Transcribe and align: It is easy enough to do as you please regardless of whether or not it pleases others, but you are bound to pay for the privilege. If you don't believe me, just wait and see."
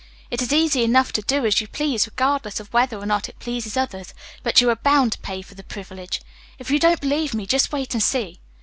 It 0.31 0.41
is 0.41 0.51
easy 0.51 0.81
enough 0.83 1.13
to 1.13 1.21
do 1.21 1.45
as 1.45 1.61
you 1.61 1.67
please 1.67 2.07
regardless 2.07 2.59
of 2.59 2.73
whether 2.73 2.97
or 2.97 3.05
not 3.05 3.29
it 3.29 3.37
pleases 3.37 3.77
others, 3.77 4.15
but 4.41 4.59
you 4.59 4.67
are 4.71 4.75
bound 4.75 5.11
to 5.11 5.19
pay 5.19 5.43
for 5.43 5.53
the 5.53 5.61
privilege. 5.63 6.21
If 6.57 6.71
you 6.71 6.79
don't 6.79 6.99
believe 7.01 7.35
me, 7.35 7.45
just 7.45 7.71
wait 7.71 7.93
and 7.93 8.01
see." 8.01 8.39